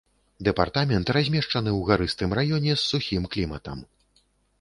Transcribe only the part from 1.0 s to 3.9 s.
размешчаны ў гарыстым раёне з сухім кліматам.